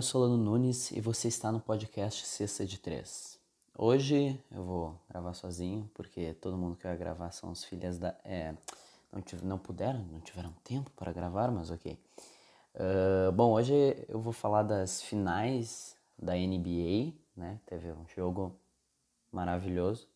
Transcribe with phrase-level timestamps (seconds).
[0.00, 3.38] nome é Solano Nunes e você está no podcast Sexta de Três.
[3.76, 8.16] Hoje eu vou gravar sozinho, porque todo mundo que vai gravar são as filhas da.
[8.24, 8.54] É,
[9.12, 11.98] não, tive, não puderam, não tiveram tempo para gravar, mas ok.
[12.74, 13.74] Uh, bom, hoje
[14.08, 17.60] eu vou falar das finais da NBA, né?
[17.66, 18.58] Teve um jogo
[19.30, 20.08] maravilhoso.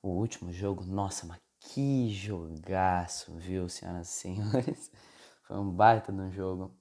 [0.00, 4.92] O último jogo, nossa, mas que jogaço, viu, senhoras e senhores?
[5.42, 6.72] Foi um baita de um jogo.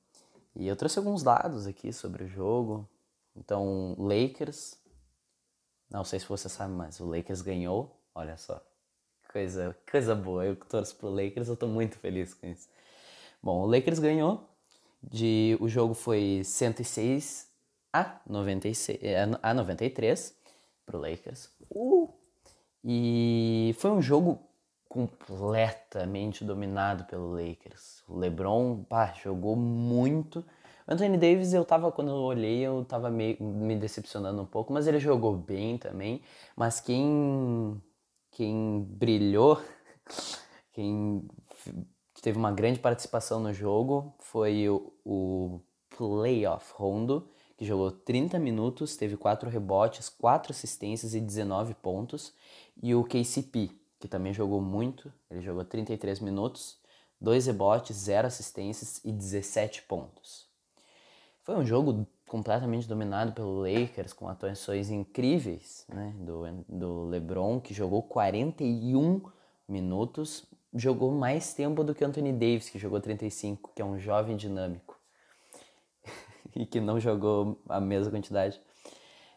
[0.55, 2.87] E eu trouxe alguns dados aqui sobre o jogo.
[3.35, 4.77] Então, Lakers.
[5.89, 7.99] Não sei se você sabe, mas o Lakers ganhou.
[8.13, 8.63] Olha só.
[9.31, 10.45] Coisa, coisa boa.
[10.45, 12.69] Eu que torço pro Lakers, eu tô muito feliz com isso.
[13.41, 14.49] Bom, o Lakers ganhou.
[15.01, 17.51] De, o jogo foi 106
[17.91, 20.35] a, 96, é, a 93
[20.85, 21.49] pro Lakers.
[21.69, 22.09] Uh!
[22.83, 24.41] E foi um jogo
[24.93, 28.03] completamente dominado pelo Lakers.
[28.07, 30.45] O LeBron, pá, jogou muito.
[30.87, 34.85] Anthony Davis, eu tava, quando eu olhei, eu tava meio, me decepcionando um pouco, mas
[34.85, 36.21] ele jogou bem também.
[36.55, 37.81] Mas quem,
[38.29, 39.59] quem brilhou,
[40.71, 41.27] quem
[42.21, 45.59] teve uma grande participação no jogo foi o, o
[45.97, 52.31] Playoff Rondo, que jogou 30 minutos, teve 4 rebotes, 4 assistências e 19 pontos.
[52.81, 53.71] E o KCP,
[54.03, 56.77] que também jogou muito, ele jogou 33 minutos,
[57.21, 60.45] 2 rebotes, 0 assistências e 17 pontos.
[61.41, 67.73] Foi um jogo completamente dominado pelo Lakers, com atuações incríveis né, do, do LeBron, que
[67.73, 69.21] jogou 41
[69.69, 74.35] minutos, jogou mais tempo do que Anthony Davis, que jogou 35, que é um jovem
[74.35, 74.99] dinâmico
[76.53, 78.59] e que não jogou a mesma quantidade.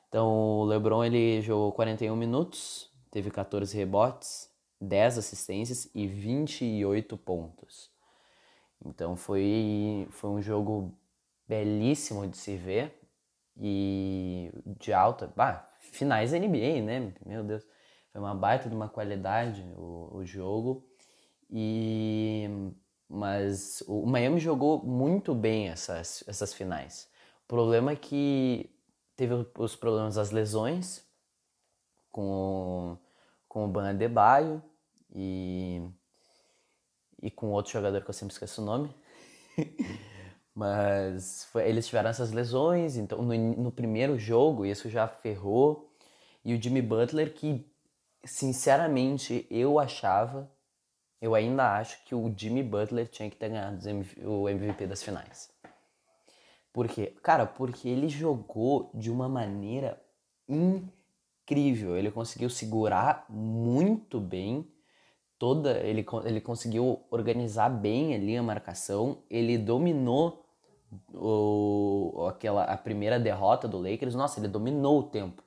[0.08, 7.90] Então o LeBron ele jogou 41 minutos, teve 14 rebotes, 10 assistências e 28 pontos.
[8.84, 10.96] Então foi, foi um jogo
[11.48, 13.00] belíssimo de se ver
[13.56, 15.32] e de alta.
[15.34, 17.12] Bah, finais NBA, né?
[17.24, 17.66] Meu Deus.
[18.12, 20.86] Foi uma baita de uma qualidade o, o jogo.
[21.50, 22.48] E
[23.08, 27.08] mas o Miami jogou muito bem essas, essas finais.
[27.44, 28.68] O problema é que
[29.14, 31.06] teve os problemas das lesões
[32.10, 32.98] com
[33.56, 34.62] com o Ban Adebayo
[35.14, 35.80] e,
[37.22, 38.94] e com outro jogador que eu sempre esqueço o nome.
[40.54, 45.90] Mas foi, eles tiveram essas lesões, então no, no primeiro jogo isso já ferrou.
[46.44, 47.66] E o Jimmy Butler, que
[48.26, 50.52] sinceramente eu achava,
[51.18, 53.78] eu ainda acho que o Jimmy Butler tinha que ter ganhado
[54.22, 55.50] o MVP das finais.
[56.74, 57.16] Por quê?
[57.22, 59.98] Cara, porque ele jogou de uma maneira
[60.46, 60.95] incrível
[61.46, 61.96] incrível.
[61.96, 64.68] Ele conseguiu segurar muito bem
[65.38, 65.78] toda.
[65.78, 69.22] Ele, ele conseguiu organizar bem ali a marcação.
[69.30, 70.44] Ele dominou
[71.14, 74.14] o, aquela, a primeira derrota do Lakers.
[74.14, 75.42] Nossa, ele dominou o tempo.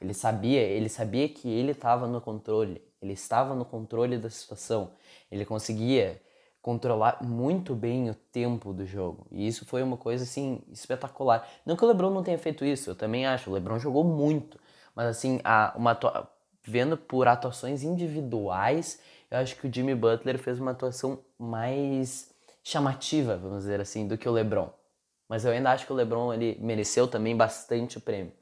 [0.00, 2.80] Ele sabia, ele sabia que ele estava no controle.
[3.02, 4.92] Ele estava no controle da situação.
[5.30, 6.20] Ele conseguia
[6.62, 9.26] controlar muito bem o tempo do jogo.
[9.30, 11.46] E isso foi uma coisa assim espetacular.
[11.66, 13.50] Não que o LeBron não tenha feito isso, eu também acho.
[13.50, 14.58] O LeBron jogou muito.
[14.94, 15.98] Mas assim, a, uma
[16.62, 18.98] vendo por atuações individuais,
[19.30, 22.32] eu acho que o Jimmy Butler fez uma atuação mais
[22.62, 24.72] chamativa, vamos dizer assim, do que o LeBron.
[25.28, 28.32] Mas eu ainda acho que o LeBron ele mereceu também bastante o prêmio.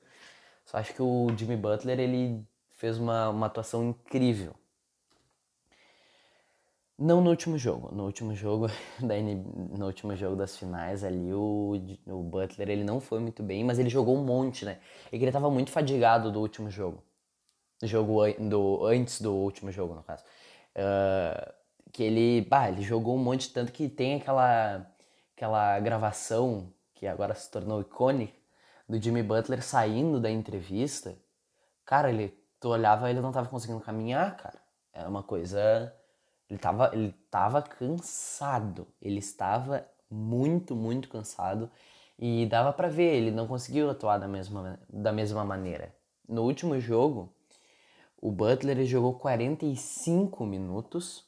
[0.65, 2.45] Só acho que o Jimmy Butler ele
[2.77, 4.55] fez uma, uma atuação incrível.
[7.03, 7.93] Não no último jogo.
[7.93, 8.69] No último jogo
[9.03, 11.73] da no último jogo das finais ali o,
[12.07, 14.79] o Butler ele não foi muito bem, mas ele jogou um monte, né?
[15.11, 17.03] E que ele tava muito fadigado do último jogo.
[17.83, 20.23] Jogo do antes do último jogo, no caso.
[20.77, 21.53] Uh,
[21.93, 24.87] que ele, bah, ele jogou um monte tanto que tem aquela
[25.37, 28.35] aquela gravação que agora se tornou icônica
[28.89, 31.19] do Jimmy Butler saindo da entrevista.
[31.85, 32.29] Cara, ele
[32.61, 34.61] tu olhava, ele não tava conseguindo caminhar, cara.
[34.93, 35.93] Era uma coisa
[36.53, 41.71] ele estava ele tava cansado, ele estava muito, muito cansado
[42.19, 45.95] e dava para ver, ele não conseguiu atuar da mesma, da mesma maneira.
[46.29, 47.35] No último jogo,
[48.21, 51.25] o Butler jogou 45 minutos,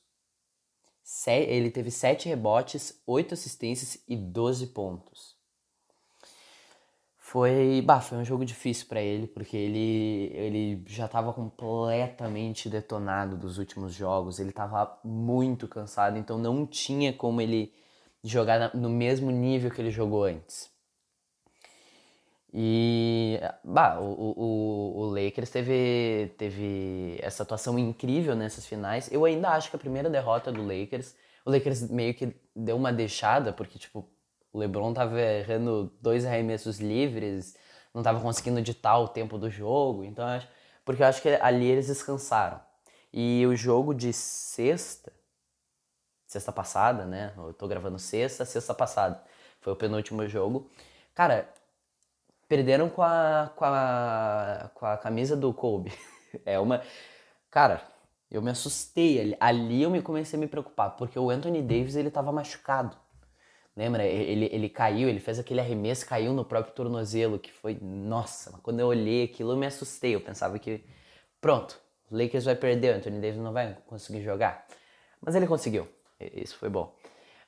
[1.27, 5.34] ele teve 7 rebotes, 8 assistências e 12 pontos.
[7.35, 13.37] Foi, bah, foi um jogo difícil para ele, porque ele, ele já estava completamente detonado
[13.37, 17.75] dos últimos jogos, ele estava muito cansado, então não tinha como ele
[18.23, 20.71] jogar no mesmo nível que ele jogou antes.
[22.53, 29.11] E bah, o, o, o Lakers teve, teve essa atuação incrível nessas finais.
[29.11, 32.93] Eu ainda acho que a primeira derrota do Lakers, o Lakers meio que deu uma
[32.93, 34.09] deixada, porque tipo,
[34.55, 37.57] o LeBron tava errando dois arremessos livres,
[37.93, 40.49] não tava conseguindo ditar o tempo do jogo, então acho,
[40.85, 42.61] porque eu acho que ali eles descansaram.
[43.13, 45.13] E o jogo de sexta,
[46.27, 47.33] sexta passada, né?
[47.37, 49.21] Eu tô gravando sexta, sexta passada.
[49.61, 50.71] Foi o penúltimo jogo.
[51.15, 51.49] Cara,
[52.49, 55.93] perderam com a, com a, com a camisa do Kobe.
[56.45, 56.83] É uma.
[57.49, 57.81] Cara,
[58.29, 59.21] eu me assustei.
[59.21, 62.97] Ali, ali eu me comecei a me preocupar, porque o Anthony Davis ele tava machucado.
[63.77, 64.05] Lembra?
[64.05, 67.79] Ele, ele caiu, ele fez aquele arremesso, caiu no próprio tornozelo, que foi.
[67.81, 70.15] Nossa, quando eu olhei aquilo eu me assustei.
[70.15, 70.85] Eu pensava que.
[71.41, 71.81] Pronto,
[72.11, 74.67] o Lakers vai perder, o Anthony Davis não vai conseguir jogar.
[75.21, 75.89] Mas ele conseguiu.
[76.21, 76.95] Isso foi bom.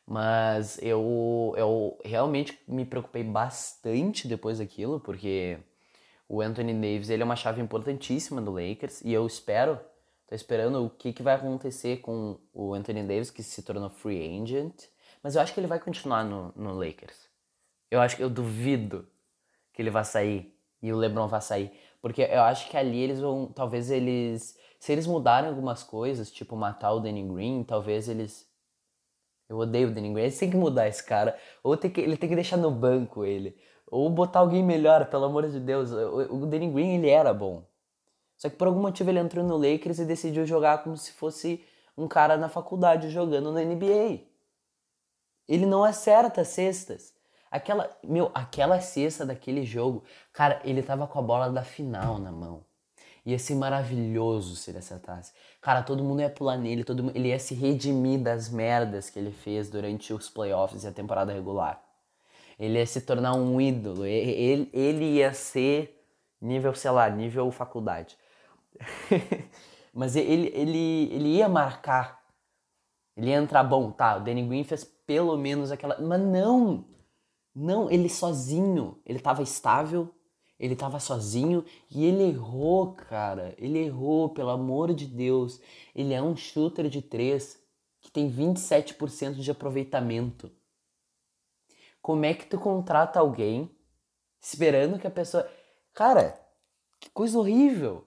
[0.06, 5.58] Mas eu, eu realmente me preocupei bastante depois daquilo, porque
[6.28, 9.80] o Anthony Davis ele é uma chave importantíssima do Lakers e eu espero,
[10.28, 14.40] tô esperando o que, que vai acontecer com o Anthony Davis, que se tornou free
[14.40, 14.84] agent,
[15.22, 17.28] mas eu acho que ele vai continuar no, no Lakers.
[17.90, 19.06] Eu acho que eu duvido
[19.72, 23.20] que ele vai sair e o LeBron vai sair, porque eu acho que ali eles
[23.20, 28.46] vão, talvez eles, se eles mudarem algumas coisas, tipo matar o Danny Green, talvez eles
[29.48, 30.24] eu odeio o Danny Green.
[30.24, 31.36] Eles têm que mudar esse cara.
[31.62, 33.56] Ou tem que, ele tem que deixar no banco ele.
[33.86, 35.90] Ou botar alguém melhor, pelo amor de Deus.
[35.92, 37.64] O, o Danny Green, ele era bom.
[38.36, 41.64] Só que por algum motivo ele entrou no Lakers e decidiu jogar como se fosse
[41.96, 44.20] um cara na faculdade jogando na NBA.
[45.48, 47.14] Ele não acerta cestas.
[47.50, 50.02] Aquela, meu, aquela cesta daquele jogo,
[50.32, 52.64] cara, ele tava com a bola da final na mão.
[53.24, 55.32] Ia ser maravilhoso se ele acertasse.
[55.60, 59.18] Cara, todo mundo ia pular nele, todo mundo, ele ia se redimir das merdas que
[59.18, 61.82] ele fez durante os playoffs e a temporada regular.
[62.58, 64.06] Ele ia se tornar um ídolo.
[64.06, 66.04] Ele, ele ia ser
[66.40, 68.16] nível, sei lá, nível faculdade.
[69.92, 72.22] Mas ele, ele, ele ia marcar.
[73.16, 74.16] Ele ia entrar bom, tá?
[74.16, 75.98] O Danny Green fez pelo menos aquela.
[76.00, 76.84] Mas não!
[77.54, 79.00] Não, ele sozinho.
[79.06, 80.14] Ele tava estável,
[80.58, 83.54] ele estava sozinho e ele errou, cara.
[83.58, 85.60] Ele errou, pelo amor de Deus.
[85.94, 87.58] Ele é um shooter de três
[88.00, 90.50] que tem 27% de aproveitamento.
[92.00, 93.70] Como é que tu contrata alguém
[94.40, 95.48] esperando que a pessoa.
[95.92, 96.40] Cara,
[97.00, 98.06] que coisa horrível!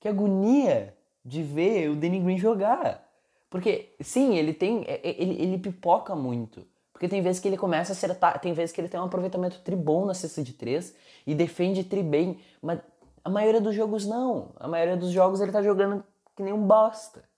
[0.00, 3.08] Que agonia de ver o Danny Green jogar.
[3.52, 4.82] Porque, sim, ele tem.
[4.84, 6.66] É, é, ele, ele pipoca muito.
[6.90, 9.60] Porque tem vezes que ele começa a acertar, tem vezes que ele tem um aproveitamento
[9.60, 10.96] tribom na cesta de três
[11.26, 12.80] e defende tri bem, mas
[13.22, 14.54] a maioria dos jogos não.
[14.56, 16.02] A maioria dos jogos ele tá jogando
[16.34, 17.28] que nem um bosta.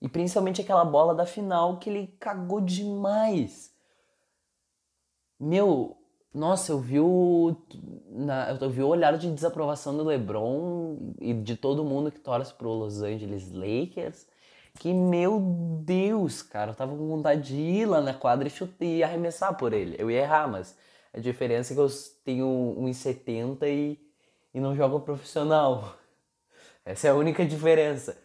[0.00, 3.74] E principalmente aquela bola da final que ele cagou demais.
[5.40, 5.96] Meu,
[6.32, 7.56] nossa, eu vi o,
[8.08, 12.54] na, eu vi o olhar de desaprovação do LeBron e de todo mundo que torce
[12.54, 14.32] pro Los Angeles Lakers
[14.78, 15.40] que, meu
[15.84, 19.56] Deus, cara, eu tava com vontade de ir lá na quadra e, chutar, e arremessar
[19.56, 19.96] por ele.
[19.98, 20.76] Eu ia errar, mas
[21.12, 21.88] a diferença é que eu
[22.24, 23.98] tenho 1,70 e,
[24.52, 25.96] e não jogo profissional.
[26.84, 28.16] Essa é a única diferença.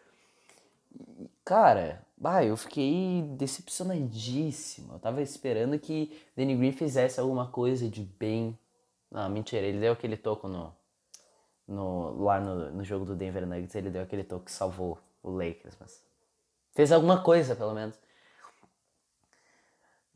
[1.45, 4.93] Cara, bah, eu fiquei decepcionadíssimo.
[4.93, 8.57] Eu tava esperando que Danny Green fizesse alguma coisa de bem.
[9.09, 10.73] Não, mentira, ele deu aquele toco no,
[11.67, 15.31] no, lá no, no jogo do Denver Nuggets, ele deu aquele toque que salvou o
[15.31, 16.08] Lakers, mas
[16.79, 17.99] Fez alguma coisa, pelo menos.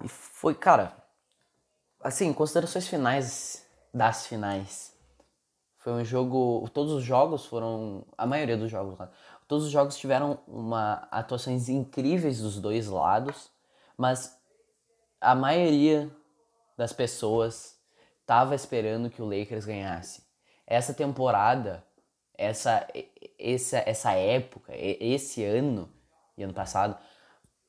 [0.01, 0.96] E foi, cara,
[2.01, 4.98] assim, considerações finais das finais.
[5.79, 6.65] Foi um jogo.
[6.70, 8.05] Todos os jogos foram.
[8.17, 9.12] A maioria dos jogos, cara,
[9.46, 13.51] todos os jogos tiveram uma atuações incríveis dos dois lados,
[13.98, 14.34] mas
[15.20, 16.10] a maioria
[16.77, 17.77] das pessoas
[18.22, 20.24] estava esperando que o Lakers ganhasse.
[20.65, 21.86] Essa temporada,
[22.38, 22.88] essa,
[23.38, 25.91] essa, essa época, esse ano
[26.38, 26.98] e ano passado,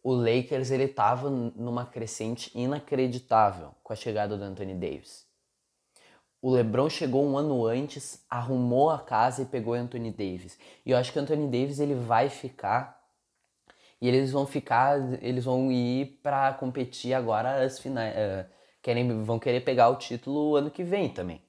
[0.02, 5.26] o Lakers ele tava numa crescente inacreditável com a chegada do Anthony Davis.
[6.42, 10.58] O LeBron chegou um ano antes, arrumou a casa e pegou Anthony Davis.
[10.84, 13.02] E eu acho que o Anthony Davis ele vai ficar
[13.98, 18.46] e eles vão ficar, eles vão ir para competir agora as finais, uh,
[18.82, 21.40] querem vão querer pegar o título ano que vem também.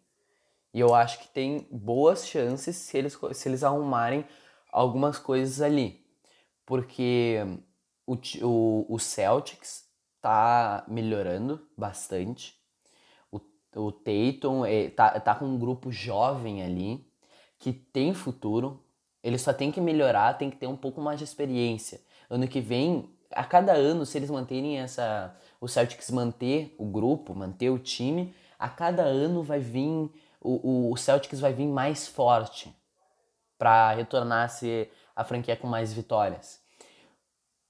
[0.74, 4.26] E eu acho que tem boas chances se eles se eles arrumarem
[4.72, 6.05] algumas coisas ali
[6.66, 7.40] porque
[8.06, 9.86] o, o, o Celtics
[10.22, 12.56] tá melhorando bastante.
[13.32, 13.40] O,
[13.76, 17.06] o Tatum é, tá, tá com um grupo jovem ali
[17.60, 18.84] que tem futuro.
[19.24, 22.02] Ele só tem que melhorar, tem que ter um pouco mais de experiência.
[22.30, 25.36] Ano que vem, a cada ano, se eles manterem essa.
[25.60, 30.10] O Celtics manter o grupo, manter o time, a cada ano vai vir.
[30.42, 32.76] O, o Celtics vai vir mais forte
[33.58, 36.60] para retornar a ser a franquia com mais vitórias.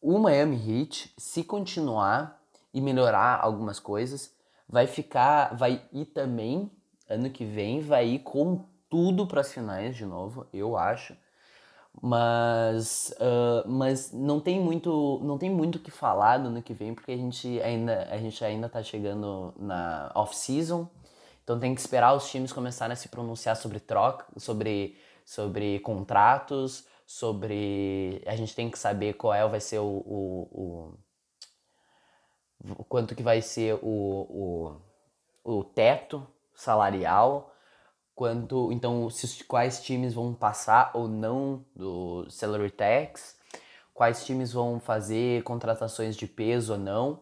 [0.02, 2.42] O Miami Heat, se continuar
[2.76, 4.36] e melhorar algumas coisas.
[4.68, 6.70] Vai ficar, vai ir também
[7.10, 11.16] ano que vem, vai ir com tudo para as finais de novo, eu acho.
[12.02, 16.94] Mas, uh, mas não tem muito não tem muito que falar no ano que vem
[16.94, 20.90] porque a gente ainda a gente ainda tá chegando na off season
[21.42, 26.86] então tem que esperar os times começarem a se pronunciar sobre troca sobre sobre contratos
[27.06, 30.98] sobre a gente tem que saber qual é vai ser o, o,
[32.78, 34.80] o, quanto que vai ser o,
[35.44, 37.56] o, o teto salarial
[38.16, 43.38] quanto então se, quais times vão passar ou não do salary tax,
[43.94, 47.20] quais times vão fazer contratações de peso ou não.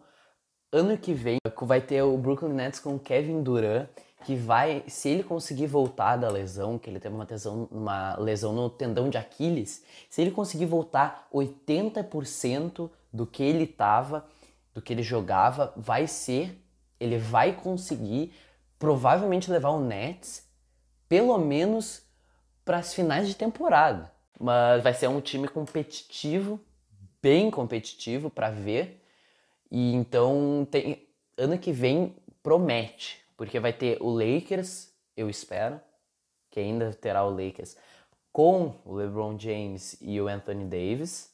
[0.71, 3.89] Ano que vem vai ter o Brooklyn Nets com Kevin Durant,
[4.23, 8.53] que vai, se ele conseguir voltar da lesão, que ele teve uma lesão, uma lesão
[8.53, 14.25] no tendão de Aquiles, se ele conseguir voltar 80% do que ele tava,
[14.73, 16.57] do que ele jogava, vai ser,
[16.99, 18.33] ele vai conseguir
[18.79, 20.47] provavelmente levar o Nets
[21.07, 22.01] pelo menos
[22.65, 24.11] para as finais de temporada.
[24.39, 26.59] Mas vai ser um time competitivo,
[27.21, 29.01] bem competitivo para ver.
[29.69, 35.79] E então tem ano que vem promete, porque vai ter o Lakers, eu espero,
[36.49, 37.75] que ainda terá o Lakers
[38.31, 41.31] com o LeBron James e o Anthony Davis.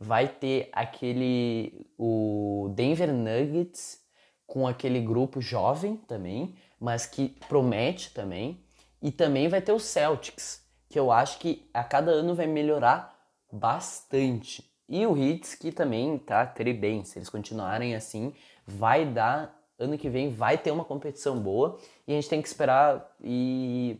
[0.00, 4.00] Vai ter aquele o Denver Nuggets
[4.46, 8.64] com aquele grupo jovem também, mas que promete também.
[9.00, 13.16] E também vai ter o Celtics, que eu acho que a cada ano vai melhorar
[13.52, 14.64] bastante.
[14.88, 17.04] E o Hits, que também tá tri bem.
[17.04, 18.34] Se eles continuarem assim,
[18.66, 19.60] vai dar.
[19.82, 21.78] Ano que vem vai ter uma competição boa.
[22.06, 23.14] E a gente tem que esperar.
[23.20, 23.98] E.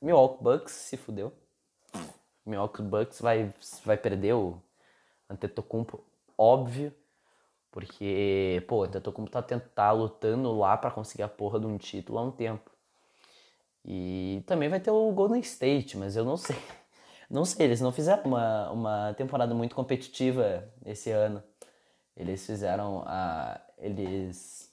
[0.00, 1.32] Milwaukee Bucks se fudeu.
[2.46, 3.52] Milwaukee Bucks vai,
[3.84, 4.60] vai perder o
[5.28, 6.02] Antetokounmpo,
[6.36, 6.92] óbvio.
[7.70, 12.18] Porque, pô, o Antetokounmpo tá, tá lutando lá para conseguir a porra de um título
[12.18, 12.70] há um tempo.
[13.84, 16.56] E também vai ter o Golden State, mas eu não sei.
[17.30, 21.40] Não sei, eles não fizeram uma, uma temporada muito competitiva esse ano.
[22.16, 23.60] Eles fizeram a.
[23.78, 24.69] Eles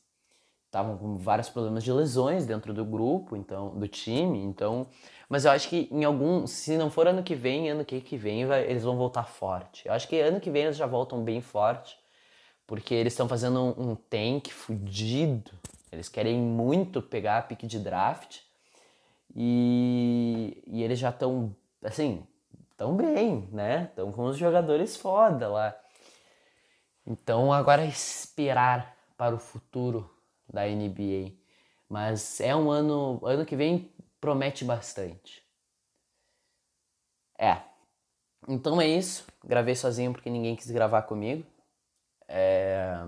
[0.67, 4.87] estavam com vários problemas de lesões dentro do grupo, então, do time, então.
[5.27, 6.45] Mas eu acho que em algum.
[6.45, 9.87] Se não for ano que vem, ano que, vem, vai, eles vão voltar forte.
[9.87, 11.97] Eu acho que ano que vem eles já voltam bem forte.
[12.65, 15.51] Porque eles estão fazendo um, um tank fudido.
[15.89, 18.39] Eles querem muito pegar a pique de draft.
[19.33, 22.25] E, e eles já estão, assim,
[22.75, 23.87] tão bem, né?
[23.89, 25.75] Estão com os jogadores foda lá.
[27.05, 30.16] Então agora é esperar para o futuro
[30.51, 31.33] da NBA.
[31.89, 35.43] Mas é um ano, ano que vem promete bastante.
[37.37, 37.61] É.
[38.47, 39.25] Então é isso.
[39.43, 41.45] Gravei sozinho porque ninguém quis gravar comigo.
[42.27, 43.05] É...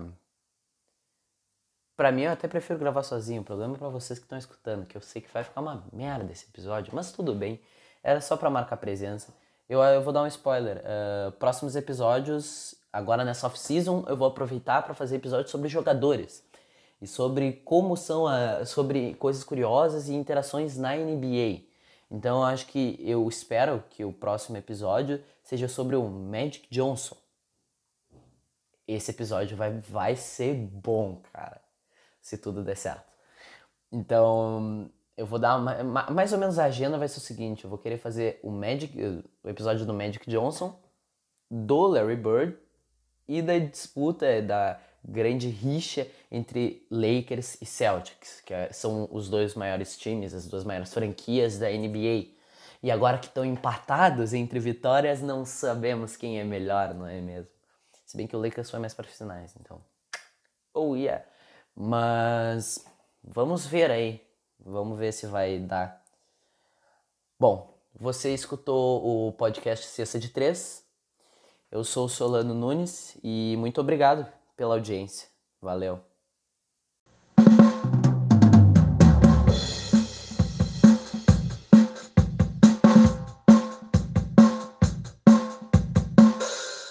[1.96, 3.42] Pra mim, eu até prefiro gravar sozinho.
[3.42, 5.84] O problema é pra vocês que estão escutando, que eu sei que vai ficar uma
[5.92, 7.60] merda esse episódio, mas tudo bem.
[8.02, 9.34] Era só pra marcar presença.
[9.68, 10.78] Eu, eu vou dar um spoiler.
[10.78, 16.42] Uh, próximos episódios, agora nessa off-season, eu vou aproveitar para fazer episódios sobre jogadores.
[17.00, 21.62] E sobre como são, a, sobre coisas curiosas e interações na NBA.
[22.10, 27.16] Então eu acho que eu espero que o próximo episódio seja sobre o Magic Johnson.
[28.86, 31.60] Esse episódio vai, vai ser bom, cara
[32.20, 33.10] se tudo der certo.
[33.90, 37.70] Então, eu vou dar uma, mais ou menos a agenda vai ser o seguinte, eu
[37.70, 38.96] vou querer fazer o Magic,
[39.42, 40.78] o episódio do Magic Johnson,
[41.50, 42.56] do Larry Bird
[43.26, 49.54] e da disputa da grande rixa entre Lakers e Celtics, que é, são os dois
[49.54, 52.28] maiores times, as duas maiores franquias da NBA.
[52.82, 57.50] E agora que estão empatados entre vitórias, não sabemos quem é melhor, não é mesmo?
[58.06, 59.80] Se bem que o Lakers foi mais para finais, então.
[60.72, 61.24] Oh yeah.
[61.74, 62.84] Mas
[63.22, 64.26] vamos ver aí.
[64.58, 66.02] Vamos ver se vai dar.
[67.38, 70.84] Bom, você escutou o podcast Cesta de Três.
[71.70, 75.26] Eu sou o Solano Nunes e muito obrigado pela audiência.
[75.58, 76.09] Valeu.